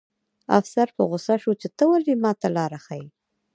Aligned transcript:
افسر 0.59 0.87
په 0.95 1.01
غوسه 1.09 1.35
شو 1.41 1.51
چې 1.61 1.67
ته 1.77 1.83
ولې 1.91 2.13
ماته 2.23 2.47
لاره 2.57 2.79
ښیې 2.85 3.07